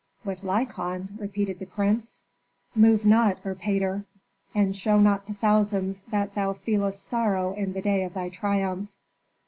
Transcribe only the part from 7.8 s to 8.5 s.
day of thy